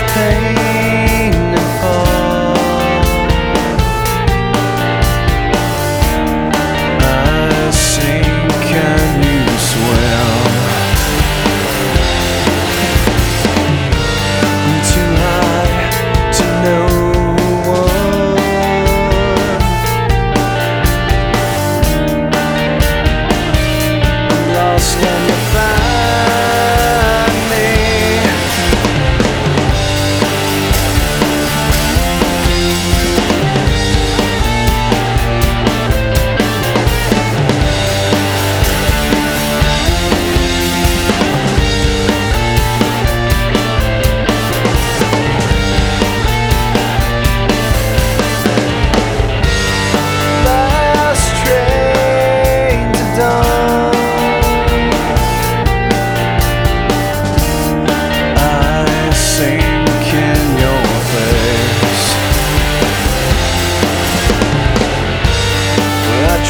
much 0.00 0.10
pain. 0.12 0.65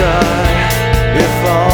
try. 0.00 1.20
If 1.24 1.44
I 1.44 1.69